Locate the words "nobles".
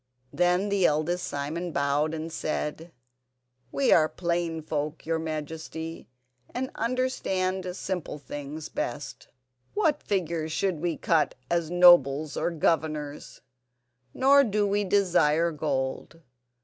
11.69-12.35